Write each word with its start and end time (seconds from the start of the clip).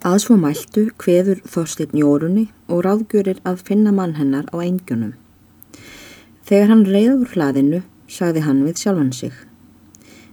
Aðsvo 0.00 0.38
mæltu 0.40 0.86
hveður 0.96 1.42
Þorstein 1.44 1.90
Jórunni 1.92 2.46
og 2.72 2.86
ráðgjörir 2.86 3.42
að 3.44 3.58
finna 3.66 3.90
mann 3.92 4.14
hennar 4.16 4.46
á 4.48 4.56
engjunum. 4.64 5.10
Þegar 6.48 6.70
hann 6.72 6.84
reyður 6.88 7.34
hlaðinu, 7.34 7.80
sagði 8.08 8.44
hann 8.46 8.62
við 8.64 8.80
sjálfan 8.80 9.10
sig. 9.12 9.34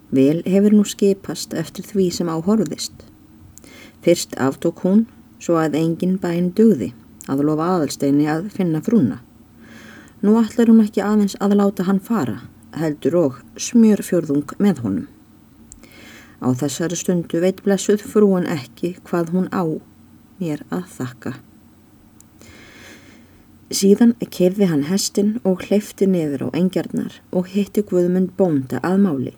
Vel 0.08 0.40
hefur 0.48 0.72
nú 0.72 0.86
skipast 0.88 1.52
eftir 1.52 1.84
því 1.84 2.06
sem 2.16 2.32
áhorðist. 2.32 2.96
Fyrst 4.08 4.40
aftók 4.40 4.86
hún, 4.88 5.04
svo 5.36 5.60
að 5.60 5.76
engin 5.82 6.16
bæn 6.16 6.54
döði, 6.56 6.94
að 7.28 7.44
lofa 7.50 7.68
aðalsteini 7.74 8.32
að 8.32 8.48
finna 8.56 8.80
frúna. 8.80 9.20
Nú 10.24 10.40
ætlar 10.40 10.72
hún 10.72 10.80
ekki 10.86 11.04
aðeins 11.04 11.36
að 11.44 11.60
láta 11.60 11.90
hann 11.92 12.00
fara, 12.00 12.40
heldur 12.72 13.20
og 13.20 13.44
smjör 13.60 14.00
fjörðung 14.00 14.56
með 14.64 14.84
honum. 14.88 15.12
Á 16.38 16.54
þessari 16.54 16.98
stundu 17.00 17.42
veit 17.42 17.64
blessuð 17.66 18.04
frúan 18.06 18.46
ekki 18.46 18.96
hvað 19.08 19.34
hún 19.34 19.48
á 19.50 19.66
mér 20.38 20.64
að 20.70 20.86
þakka. 20.98 21.34
Síðan 23.68 24.14
keirði 24.32 24.70
hann 24.72 24.86
hestin 24.88 25.34
og 25.44 25.66
hleyfti 25.68 26.08
niður 26.08 26.48
á 26.48 26.50
engjarnar 26.56 27.18
og 27.36 27.50
hitti 27.52 27.84
Guðmund 27.84 28.32
bónda 28.40 28.80
að 28.80 29.02
máli. 29.04 29.34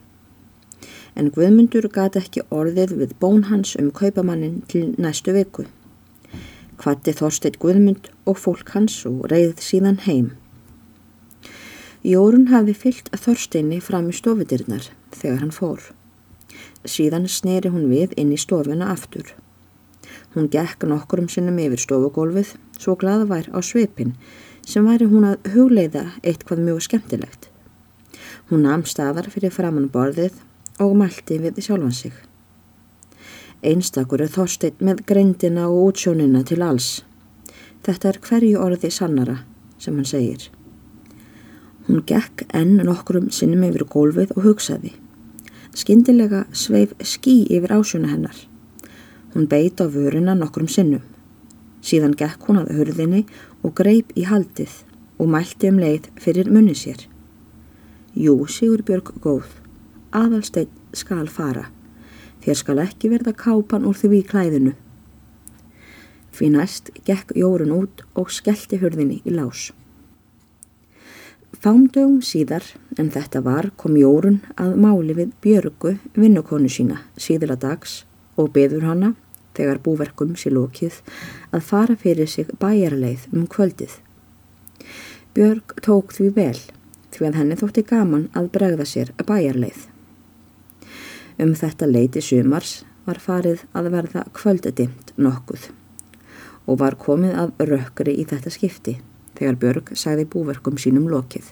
En 1.18 1.32
Guðmundur 1.34 1.88
gati 1.90 2.22
ekki 2.22 2.44
orðið 2.54 2.94
við 3.00 3.16
bón 3.24 3.48
hans 3.50 3.74
um 3.80 3.90
kaupamannin 3.90 4.62
til 4.70 4.92
næstu 5.02 5.34
viku. 5.34 5.66
Hvati 6.80 7.16
Þorsteit 7.16 7.58
Guðmund 7.64 8.12
og 8.30 8.38
fólk 8.44 8.70
hans 8.76 9.02
og 9.10 9.26
reyð 9.32 9.58
síðan 9.66 9.98
heim. 10.06 10.36
Jórun 12.06 12.52
hafi 12.54 12.78
fyllt 12.78 13.10
að 13.12 13.26
Þorsteini 13.26 13.82
fram 13.84 14.12
í 14.12 14.16
stofudirnar 14.16 14.92
þegar 15.16 15.42
hann 15.42 15.56
fór. 15.56 15.82
Síðan 16.86 17.28
sneri 17.28 17.72
hún 17.74 17.90
við 17.92 18.16
inn 18.18 18.34
í 18.34 18.40
stofuna 18.40 18.92
aftur. 18.94 19.34
Hún 20.34 20.50
gekk 20.54 20.86
nokkurum 20.88 21.30
sinnum 21.30 21.58
yfir 21.62 21.82
stofugólfið 21.82 22.54
svo 22.78 22.96
glaðvær 23.00 23.50
á 23.52 23.60
sveipin 23.66 24.16
sem 24.66 24.86
væri 24.86 25.08
hún 25.10 25.26
að 25.32 25.52
hugleiða 25.56 26.06
eitthvað 26.22 26.64
mjög 26.68 26.86
skemmtilegt. 26.86 27.50
Hún 28.50 28.66
namn 28.66 28.86
staðar 28.86 29.30
fyrir 29.34 29.54
framann 29.54 29.90
borðið 29.94 30.38
og 30.82 30.96
mælti 30.98 31.40
við 31.42 31.60
sjálfan 31.66 31.96
sig. 31.96 32.14
Einstakur 33.60 34.22
er 34.24 34.32
þorsteitt 34.32 34.80
með 34.80 35.04
greindina 35.10 35.68
og 35.68 35.90
útsjónina 35.90 36.46
til 36.48 36.62
alls. 36.64 37.02
Þetta 37.84 38.14
er 38.14 38.22
hverju 38.24 38.62
orði 38.64 38.92
sannara 38.94 39.36
sem 39.80 39.98
hann 39.98 40.08
segir. 40.08 40.48
Hún 41.88 42.06
gekk 42.08 42.46
enn 42.56 42.78
nokkurum 42.86 43.32
sinnum 43.34 43.66
yfir 43.68 43.88
gólfið 43.90 44.36
og 44.38 44.46
hugsaði. 44.46 44.94
Skindilega 45.78 46.46
sveif 46.52 46.96
skí 47.06 47.44
yfir 47.46 47.72
ásuna 47.78 48.10
hennar. 48.10 48.36
Hún 49.34 49.46
beit 49.48 49.78
á 49.78 49.86
vöruna 49.86 50.34
nokkrum 50.34 50.68
sinnum. 50.68 51.04
Síðan 51.86 52.16
gekk 52.18 52.48
hún 52.50 52.58
að 52.64 52.74
hörðinni 52.80 53.26
og 53.62 53.76
greip 53.78 54.10
í 54.18 54.26
haldið 54.26 54.82
og 55.20 55.30
mælti 55.30 55.70
um 55.70 55.80
leið 55.80 56.10
fyrir 56.20 56.50
munni 56.50 56.74
sér. 56.74 57.06
Jú, 58.18 58.48
Sigur 58.50 58.82
Björg 58.82 59.14
góð, 59.22 59.46
aðalsteitt 60.12 60.74
skal 60.98 61.30
fara. 61.30 61.70
Þér 62.42 62.58
skal 62.58 62.82
ekki 62.84 63.12
verða 63.14 63.36
kápan 63.38 63.86
úr 63.86 63.98
því 64.00 64.24
klæðinu. 64.26 64.74
Fyrir 66.34 66.56
næst 66.58 66.90
gekk 67.06 67.36
Jórun 67.38 67.76
út 67.76 68.04
og 68.18 68.34
skellti 68.34 68.82
hörðinni 68.82 69.22
í 69.22 69.36
lás. 69.36 69.70
Fámdögum 71.60 72.22
síðar 72.24 72.64
en 72.96 73.10
þetta 73.12 73.42
var 73.44 73.66
kom 73.76 73.98
Jórun 74.00 74.38
að 74.56 74.78
máli 74.80 75.12
við 75.18 75.34
Björgu 75.44 75.98
vinnukonu 76.16 76.70
sína 76.72 77.02
síðila 77.20 77.58
dags 77.60 78.06
og 78.40 78.54
beður 78.56 78.86
hana, 78.88 79.10
þegar 79.58 79.82
búverkum 79.84 80.38
sé 80.40 80.54
lókið, 80.56 81.02
að 81.52 81.66
fara 81.68 81.98
fyrir 82.00 82.32
sig 82.32 82.48
bæjarleið 82.62 83.26
um 83.34 83.44
kvöldið. 83.52 83.98
Björg 85.36 85.76
tók 85.84 86.16
því 86.16 86.30
vel, 86.40 86.62
því 87.12 87.28
að 87.28 87.42
henni 87.42 87.60
þótti 87.60 87.84
gaman 87.92 88.30
að 88.32 88.50
bregða 88.56 88.88
sér 88.88 89.12
að 89.18 89.28
bæjarleið. 89.34 89.84
Um 91.44 91.52
þetta 91.60 91.92
leiti 91.92 92.24
sumars 92.24 92.86
var 93.04 93.20
farið 93.20 93.68
að 93.76 93.92
verða 93.98 94.24
kvöldedimt 94.32 95.12
nokkuð 95.20 95.68
og 96.72 96.80
var 96.80 96.96
komið 96.96 97.36
að 97.44 97.56
rökkri 97.68 98.16
í 98.16 98.30
þetta 98.32 98.56
skipti 98.56 99.00
þegar 99.38 99.60
Björg 99.62 99.92
sagði 99.98 100.26
búverkum 100.34 100.80
sínum 100.82 101.10
lokið. 101.12 101.52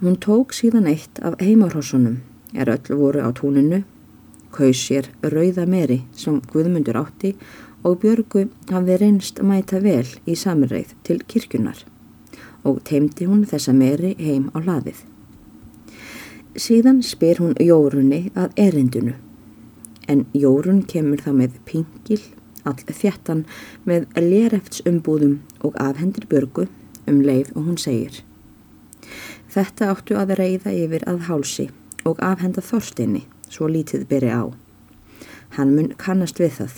Hún 0.00 0.16
tók 0.20 0.52
síðan 0.52 0.88
eitt 0.90 1.20
af 1.24 1.38
heimarhossunum, 1.40 2.20
er 2.54 2.68
öll 2.72 2.96
voru 2.96 3.24
á 3.24 3.32
túninu, 3.32 3.82
kaus 4.52 4.80
sér 4.80 5.10
rauða 5.22 5.66
meri 5.68 6.02
sem 6.16 6.40
Guðmundur 6.52 6.98
átti 7.00 7.34
og 7.84 8.00
Björgu 8.02 8.46
hafði 8.70 8.96
reynst 9.00 9.42
mæta 9.42 9.80
vel 9.84 10.06
í 10.26 10.36
samirreið 10.36 10.94
til 11.06 11.20
kirkjunar 11.28 11.84
og 12.66 12.80
teimdi 12.88 13.28
hún 13.28 13.44
þessa 13.46 13.74
meri 13.76 14.14
heim 14.18 14.48
á 14.56 14.58
hlaðið. 14.58 15.04
Síðan 16.56 17.02
spyr 17.04 17.42
hún 17.42 17.54
Jórunni 17.62 18.30
að 18.34 18.56
erindunu 18.56 19.14
en 20.08 20.24
Jórun 20.34 20.82
kemur 20.88 21.20
þá 21.22 21.32
með 21.36 21.60
pingil 21.68 22.22
all 22.66 22.82
þjættan 23.00 23.44
með 23.88 24.08
léreftsumbúðum 24.18 25.38
og 25.66 25.78
afhendir 25.82 26.26
björgu 26.30 26.66
um 27.06 27.22
leið 27.22 27.52
og 27.54 27.68
hún 27.68 27.78
segir. 27.80 28.22
Þetta 29.52 29.92
áttu 29.94 30.18
að 30.18 30.34
reyða 30.40 30.74
yfir 30.74 31.06
að 31.08 31.26
hálsi 31.30 31.70
og 32.06 32.20
afhenda 32.22 32.62
þorstinni 32.64 33.24
svo 33.48 33.70
lítið 33.70 34.06
byrji 34.10 34.34
á. 34.34 34.44
Hann 35.56 35.74
mun 35.76 35.94
kannast 35.98 36.40
við 36.42 36.58
það. 36.58 36.76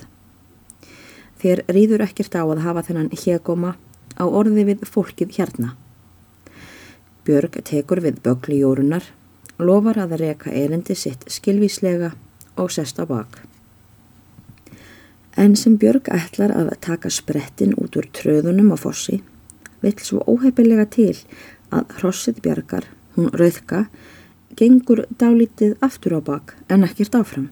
Þér 1.38 1.62
rýður 1.74 2.04
ekkert 2.04 2.36
á 2.38 2.42
að 2.44 2.64
hafa 2.66 2.84
þennan 2.88 3.12
hegóma 3.24 3.74
á 4.18 4.24
orði 4.26 4.64
við 4.72 4.86
fólkið 4.86 5.36
hérna. 5.38 5.74
Björg 7.26 7.60
tekur 7.64 8.02
við 8.02 8.22
bögli 8.24 8.62
jórunar, 8.62 9.04
lofar 9.58 10.00
að 10.04 10.16
reyka 10.22 10.54
erindi 10.54 10.96
sitt 10.96 11.26
skilvíslega 11.30 12.14
og 12.56 12.72
sest 12.74 12.98
á 12.98 13.04
bak. 13.06 13.47
En 15.38 15.54
sem 15.54 15.76
Björg 15.78 16.08
ætlar 16.10 16.50
að 16.50 16.72
taka 16.82 17.10
sprettin 17.14 17.76
út 17.78 17.94
úr 17.94 18.08
tröðunum 18.10 18.72
á 18.74 18.76
fossi, 18.82 19.20
vill 19.78 19.94
svo 20.02 20.24
óheipilega 20.26 20.88
til 20.90 21.12
að 21.70 21.92
hrossið 22.00 22.40
Björgar, 22.42 22.88
hún 23.14 23.30
rauðka, 23.30 23.84
gengur 24.58 25.04
dálítið 25.20 25.76
aftur 25.78 26.18
á 26.18 26.20
bak 26.26 26.56
en 26.66 26.82
ekkert 26.88 27.14
áfram. 27.14 27.46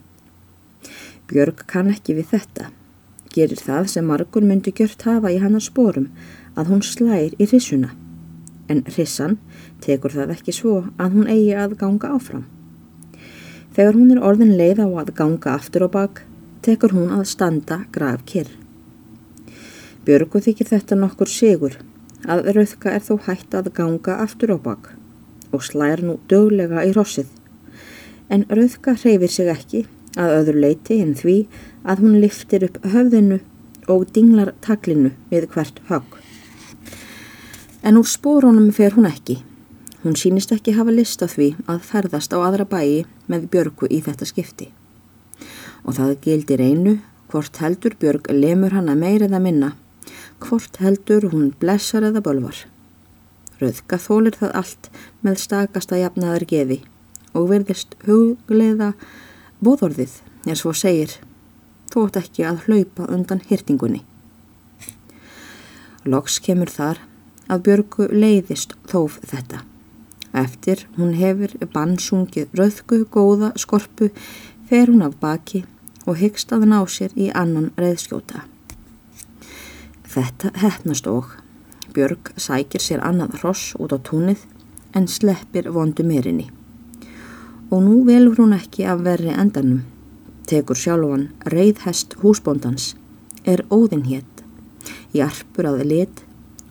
Björg 1.30 1.62
kann 1.70 1.92
ekki 1.94 2.18
við 2.18 2.32
þetta, 2.34 2.72
gerir 3.30 3.62
það 3.62 3.86
sem 3.94 4.10
margur 4.10 4.42
myndi 4.42 4.74
gjört 4.74 5.06
hafa 5.06 5.30
í 5.30 5.38
hannar 5.38 5.62
spórum 5.62 6.10
að 6.58 6.74
hún 6.74 6.82
slægir 6.82 7.38
í 7.38 7.46
rissuna. 7.54 7.94
En 8.66 8.82
rissan 8.96 9.38
tekur 9.84 10.10
það 10.10 10.34
ekki 10.34 10.58
svo 10.58 10.88
að 10.98 11.20
hún 11.20 11.30
eigi 11.30 11.54
að 11.54 11.78
ganga 11.78 12.16
áfram. 12.18 12.48
Þegar 13.78 13.94
hún 13.94 14.14
er 14.16 14.24
orðin 14.26 14.56
leið 14.58 14.82
á 14.82 14.88
að 14.90 15.12
ganga 15.14 15.54
aftur 15.54 15.86
á 15.86 15.88
bak, 15.92 16.24
tekur 16.62 16.94
hún 16.96 17.12
að 17.14 17.26
standa 17.30 17.82
graf 17.92 18.24
kyrr. 18.28 18.48
Björgu 20.06 20.40
þykir 20.44 20.68
þetta 20.70 20.98
nokkur 21.00 21.30
sigur 21.30 21.80
að 22.30 22.46
rauðka 22.56 22.92
er 22.94 23.02
þó 23.02 23.16
hægt 23.26 23.54
að 23.58 23.72
ganga 23.74 24.20
aftur 24.22 24.54
á 24.54 24.58
bak 24.62 24.92
og 25.54 25.64
slæðir 25.66 26.04
nú 26.06 26.14
döglega 26.30 26.84
í 26.86 26.92
rossið. 26.94 27.26
En 28.30 28.46
rauðka 28.50 28.96
hreyfir 28.98 29.32
sig 29.32 29.50
ekki 29.50 29.82
að 30.18 30.36
öðru 30.38 30.62
leiti 30.62 31.00
en 31.02 31.14
því 31.18 31.36
að 31.84 32.04
hún 32.04 32.20
liftir 32.22 32.66
upp 32.68 32.78
höfðinu 32.94 33.40
og 33.90 34.06
dinglar 34.14 34.54
taklinu 34.62 35.12
við 35.30 35.50
hvert 35.54 35.82
högg. 35.90 36.08
En 37.82 37.98
úr 38.00 38.08
spórunum 38.10 38.72
fer 38.74 38.96
hún 38.96 39.06
ekki. 39.10 39.40
Hún 40.02 40.18
sínist 40.18 40.54
ekki 40.54 40.74
hafa 40.78 40.94
list 40.94 41.22
á 41.22 41.26
því 41.26 41.52
að 41.66 41.86
ferðast 41.90 42.34
á 42.34 42.38
aðra 42.38 42.66
bæi 42.66 43.06
með 43.30 43.50
Björgu 43.50 43.90
í 43.90 44.02
þetta 44.06 44.26
skipti 44.26 44.70
og 45.86 45.94
það 45.96 46.16
gildir 46.24 46.62
einu 46.62 46.96
hvort 47.30 47.58
heldur 47.62 47.94
Björg 48.00 48.30
lemur 48.34 48.74
hana 48.74 48.94
meir 48.98 49.24
eða 49.26 49.40
minna, 49.42 49.72
hvort 50.42 50.78
heldur 50.82 51.28
hún 51.32 51.52
blessar 51.60 52.06
eða 52.06 52.22
bölvar. 52.22 52.64
Rauðka 53.60 53.98
þólir 54.02 54.36
það 54.36 54.56
allt 54.60 54.90
með 55.24 55.40
stakasta 55.42 55.98
jafnaðar 56.00 56.46
gefi 56.50 56.82
og 57.36 57.50
verðist 57.50 57.96
hugleiða 58.06 58.92
bóðorðið, 59.64 60.20
en 60.46 60.58
svo 60.58 60.72
segir, 60.76 61.16
þótt 61.92 62.18
ekki 62.20 62.44
að 62.48 62.66
hlaupa 62.66 63.08
undan 63.12 63.42
hyrtingunni. 63.48 64.02
Loks 66.06 66.38
kemur 66.42 66.70
þar 66.70 67.00
að 67.50 67.64
Björgu 67.66 68.10
leiðist 68.12 68.76
þóf 68.90 69.18
þetta. 69.26 69.62
Eftir 70.36 70.84
hún 70.98 71.14
hefur 71.16 71.54
bannsungið 71.72 72.52
rauðku 72.58 73.00
góða 73.10 73.54
skorpu 73.58 74.10
fer 74.68 74.90
hún 74.90 75.04
af 75.06 75.16
baki 75.22 75.64
og 76.06 76.20
hyggst 76.20 76.52
að 76.54 76.68
ná 76.70 76.78
sér 76.86 77.14
í 77.16 77.30
annan 77.34 77.72
reyðskjóta. 77.76 78.44
Þetta 80.06 80.52
hefnast 80.62 81.06
og 81.10 81.34
Björg 81.96 82.30
sækir 82.36 82.82
sér 82.82 83.02
annað 83.04 83.40
hross 83.40 83.74
út 83.80 83.92
á 83.92 83.98
túnið 83.98 84.44
en 84.96 85.08
sleppir 85.08 85.70
vondu 85.72 86.04
meirinni. 86.04 86.50
Og 87.70 87.82
nú 87.82 88.04
velur 88.06 88.38
hún 88.38 88.54
ekki 88.56 88.86
af 88.86 89.02
verri 89.04 89.32
endanum. 89.34 89.84
tekur 90.46 90.78
sjálfan 90.78 91.28
reyðhest 91.50 92.14
húsbóndans, 92.22 92.94
er 93.44 93.64
óðin 93.70 94.04
hétt, 94.06 94.42
jarpur 95.14 95.66
að 95.66 95.84
lit 95.90 96.22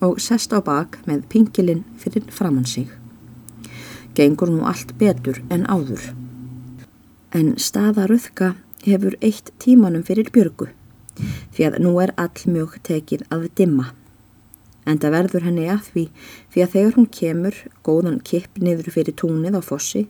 og 0.03 0.19
sest 0.23 0.53
á 0.55 0.59
bak 0.63 0.99
með 1.09 1.25
pingilinn 1.31 1.83
fyrir 1.99 2.27
framann 2.31 2.67
sig. 2.67 2.88
Gengur 4.15 4.51
nú 4.51 4.63
allt 4.63 4.95
betur 4.99 5.41
en 5.51 5.65
áður. 5.67 6.13
En 7.35 7.55
staða 7.59 8.07
röðka 8.07 8.53
hefur 8.85 9.17
eitt 9.21 9.51
tímanum 9.61 10.03
fyrir 10.07 10.31
björgu, 10.33 10.69
því 11.55 11.67
að 11.69 11.77
nú 11.83 11.93
er 12.03 12.13
all 12.21 12.49
mjög 12.51 12.79
tekið 12.87 13.27
að 13.33 13.47
dimma. 13.59 13.91
En 14.85 14.99
það 15.01 15.15
verður 15.17 15.47
henni 15.47 15.69
að 15.73 15.87
því 15.91 16.07
því 16.53 16.63
að 16.63 16.73
þegar 16.75 16.97
hún 16.97 17.07
kemur 17.19 17.61
góðan 17.85 18.19
kipp 18.21 18.59
niður 18.61 18.91
fyrir 18.93 19.17
túnið 19.17 19.57
á 19.57 19.61
fossi, 19.65 20.05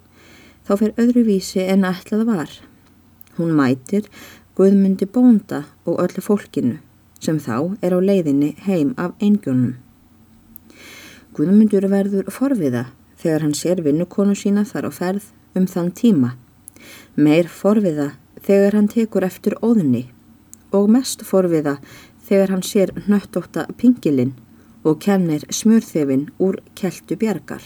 þá 0.68 0.74
fer 0.81 0.98
öðruvísi 1.00 1.63
en 1.63 1.88
ætlað 1.88 2.25
var. 2.27 2.51
Hún 3.38 3.56
mætir 3.56 4.10
Guðmundi 4.56 5.04
bónda 5.12 5.66
og 5.83 5.98
öllu 6.00 6.21
fólkinu 6.24 6.78
sem 7.19 7.42
þá 7.44 7.75
er 7.83 7.92
á 7.92 8.00
leiðinni 8.00 8.54
heim 8.63 8.94
af 8.95 9.12
eingjónum. 9.19 9.74
Guðmundur 11.36 11.83
verður 11.92 12.30
forviða 12.31 12.86
þegar 13.19 13.44
hann 13.44 13.57
sér 13.57 13.81
vinnukonu 13.83 14.36
sína 14.39 14.63
þar 14.63 14.88
á 14.88 14.92
ferð 14.95 15.25
um 15.60 15.66
þann 15.68 15.92
tíma. 15.92 16.30
Meir 17.19 17.50
forviða 17.51 18.13
þegar 18.45 18.77
hann 18.77 18.89
tekur 18.92 19.25
eftir 19.25 19.57
óðunni 19.62 20.06
og 20.75 20.89
mest 20.92 21.24
forviða 21.25 21.77
þegar 22.27 22.53
hann 22.53 22.65
sér 22.65 22.94
nöttóta 23.09 23.65
pingilinn 23.80 24.36
og 24.86 25.00
kennir 25.01 25.45
smurþefin 25.50 26.30
úr 26.42 26.59
keltu 26.77 27.18
bjargar. 27.18 27.63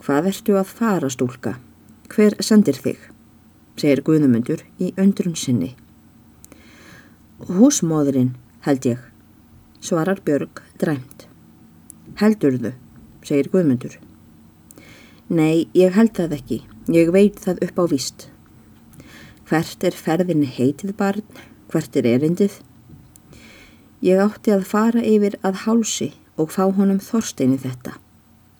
Hvað 0.00 0.30
ertu 0.32 0.58
að 0.58 0.74
fara 0.74 1.10
stúlka? 1.12 1.58
Hver 2.10 2.38
sendir 2.42 2.78
þig? 2.78 2.98
segir 3.80 4.02
Guðmundur 4.04 4.64
í 4.82 4.90
undrun 5.00 5.36
sinni. 5.38 5.72
Húsmóðurinn, 7.48 8.34
held 8.66 8.88
ég, 8.88 8.98
svarar 9.80 10.20
Björg 10.24 10.60
dræmt. 10.80 11.26
Heldurðu, 12.20 12.74
segir 13.24 13.48
Guðmundur. 13.52 13.96
Nei, 15.30 15.68
ég 15.78 15.94
held 15.94 16.12
það 16.18 16.36
ekki, 16.40 16.60
ég 16.92 17.12
veit 17.14 17.40
það 17.40 17.64
upp 17.68 17.80
á 17.80 17.84
víst. 17.94 18.29
Hvert 19.50 19.82
er 19.82 19.96
ferðin 19.98 20.44
heitið 20.46 20.92
barn, 20.94 21.24
hvert 21.72 21.96
er 21.98 22.06
erindið? 22.06 22.60
Ég 23.98 24.20
átti 24.22 24.52
að 24.54 24.62
fara 24.70 25.02
yfir 25.02 25.34
að 25.42 25.64
hálsi 25.64 26.06
og 26.38 26.52
fá 26.54 26.68
honum 26.76 27.00
þorsteinu 27.02 27.58
þetta, 27.58 27.96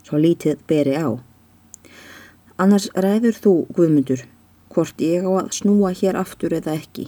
svo 0.03 0.19
lítið 0.19 0.59
beri 0.67 0.97
á. 0.99 1.15
Annars 2.59 2.89
ræður 2.99 3.39
þú, 3.39 3.55
Guðmundur, 3.71 4.27
hvort 4.75 4.99
ég 5.07 5.23
á 5.23 5.31
að 5.45 5.55
snúa 5.61 5.95
hér 5.95 6.19
aftur 6.19 6.59
eða 6.59 6.75
ekki. 6.75 7.07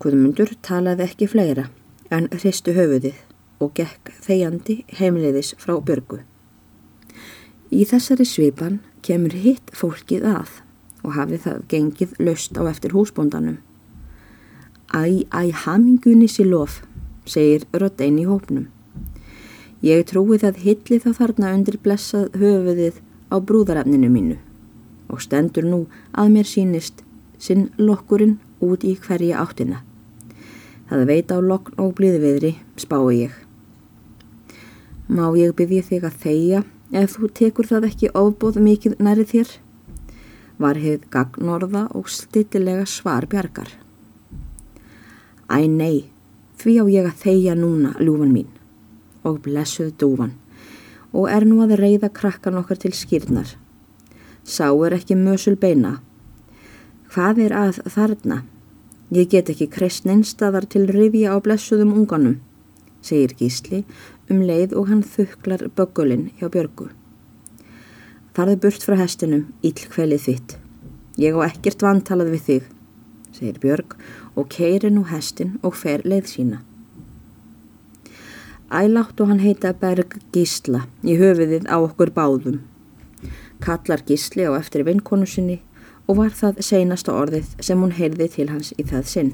Guðmundur 0.00 0.56
talaði 0.64 1.10
ekki 1.10 1.28
fleira 1.36 1.68
en 2.08 2.32
hristu 2.32 2.72
höfuðið 2.72 3.20
og 3.60 3.76
gekk 3.76 4.16
þegjandi 4.24 4.80
heimliðis 4.96 5.52
frá 5.60 5.76
börgu. 5.84 6.24
Í 7.68 7.84
þessari 7.84 8.24
svipan 8.24 8.80
kemur 9.04 9.36
hitt 9.36 9.68
fólkið 9.76 10.30
að 10.32 10.61
og 11.02 11.16
hafið 11.16 11.44
það 11.46 11.64
gengið 11.72 12.14
löst 12.22 12.58
á 12.58 12.62
eftir 12.70 12.94
húsbóndanum. 12.96 13.58
Æ, 14.92 15.26
æ, 15.32 15.42
hamingunni 15.64 16.28
sér 16.28 16.50
lof, 16.50 16.82
segir 17.26 17.66
röddein 17.72 18.20
í 18.20 18.26
hópnum. 18.28 18.68
Ég 19.82 20.04
trúi 20.06 20.38
það 20.38 20.60
hilli 20.62 20.98
það 21.02 21.18
þarna 21.18 21.54
undir 21.56 21.78
blessað 21.82 22.36
höfuðið 22.38 23.00
á 23.32 23.36
brúðarefninu 23.42 24.10
mínu 24.12 24.36
og 25.12 25.20
stendur 25.24 25.66
nú 25.66 25.80
að 26.12 26.30
mér 26.36 26.48
sínist 26.48 27.02
sinn 27.42 27.70
lokkurinn 27.78 28.38
út 28.62 28.84
í 28.86 28.94
hverja 28.94 29.40
áttina. 29.42 29.82
Það 30.88 31.08
veit 31.08 31.32
á 31.34 31.38
lokn 31.40 31.74
og 31.82 31.96
blíðviðri 31.98 32.52
spái 32.78 33.16
ég. 33.16 33.34
Má 35.08 35.26
ég 35.36 35.52
byggja 35.56 35.82
þig 35.88 36.06
að 36.06 36.18
þeia 36.22 36.62
ef 36.92 37.16
þú 37.16 37.28
tekur 37.34 37.68
það 37.68 37.88
ekki 37.90 38.12
ofbóð 38.16 38.60
mikið 38.62 38.98
næri 39.02 39.26
þér? 39.28 39.50
Var 40.62 40.78
hefð 40.78 41.08
gagnorða 41.10 41.86
og 41.98 42.10
stittilega 42.12 42.84
svar 42.86 43.26
bjargar. 43.26 43.70
Æ 45.50 45.66
nei, 45.66 46.06
því 46.60 46.76
á 46.78 46.84
ég 46.86 47.08
að 47.08 47.24
þeia 47.24 47.56
núna 47.58 47.96
ljúfan 47.98 48.30
mín 48.36 48.52
og 49.26 49.42
blessuð 49.42 49.90
dúfan 49.98 50.36
og 51.12 51.28
er 51.28 51.44
nú 51.44 51.60
að 51.64 51.76
reyða 51.80 52.08
krakkan 52.14 52.56
okkar 52.60 52.78
til 52.80 52.94
skýrnar 52.96 53.50
Sá 54.42 54.66
er 54.86 54.96
ekki 54.96 55.14
mösul 55.14 55.54
beina. 55.54 56.00
Hvað 57.14 57.44
er 57.44 57.52
að 57.54 57.76
þarna? 57.94 58.40
Ég 59.14 59.28
get 59.30 59.52
ekki 59.52 59.68
krist 59.70 60.08
neinstadar 60.08 60.66
til 60.66 60.88
rifja 60.90 61.36
á 61.36 61.38
blessuðum 61.44 61.92
unganum, 61.94 62.40
segir 63.04 63.36
Gísli 63.38 63.84
um 64.30 64.42
leið 64.42 64.74
og 64.74 64.90
hann 64.90 65.04
þuklar 65.06 65.68
böggulinn 65.76 66.32
hjá 66.40 66.48
Björgu. 66.50 66.88
Farðu 68.32 68.58
burt 68.64 68.84
frá 68.86 68.96
hestinum, 69.00 69.46
íll 69.62 69.86
kvelið 69.92 70.26
þitt. 70.26 70.56
Ég 71.20 71.36
á 71.36 71.40
ekkert 71.48 71.84
vantalað 71.84 72.32
við 72.32 72.44
þig, 72.48 72.68
segir 73.36 73.62
Björg 73.62 73.96
og 74.36 74.48
keiri 74.52 74.90
nú 74.92 75.04
hestin 75.10 75.58
og 75.62 75.76
fer 75.76 76.04
leið 76.08 76.28
sína. 76.32 76.62
Ælátt 78.72 79.20
og 79.20 79.28
hann 79.28 79.44
heita 79.44 79.74
Berg 79.76 80.16
Gísla 80.32 80.86
í 81.04 81.18
höfuðið 81.20 81.68
á 81.68 81.76
okkur 81.76 82.14
báðum 82.16 82.62
kallar 83.62 84.02
gísli 84.06 84.42
á 84.42 84.52
eftir 84.58 84.84
vinkonu 84.84 85.26
sinni 85.26 85.60
og 86.08 86.18
var 86.18 86.34
það 86.34 86.60
seinasta 86.66 87.14
orðið 87.14 87.54
sem 87.62 87.82
hún 87.82 87.94
heyrði 87.94 88.28
til 88.36 88.48
hans 88.50 88.72
í 88.74 88.86
það 88.90 89.08
sinn. 89.14 89.32